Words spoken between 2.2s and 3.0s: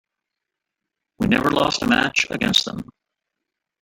against them.